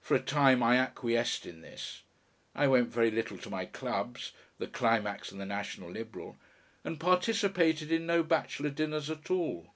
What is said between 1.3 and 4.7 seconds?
in this. I went very little to my clubs, the